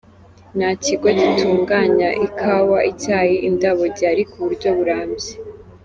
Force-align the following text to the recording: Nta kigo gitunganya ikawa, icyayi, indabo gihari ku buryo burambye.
Nta 0.57 0.69
kigo 0.83 1.07
gitunganya 1.19 2.09
ikawa, 2.27 2.79
icyayi, 2.91 3.35
indabo 3.47 3.83
gihari 3.95 4.23
ku 4.29 4.37
buryo 4.45 4.69
burambye. 4.77 5.31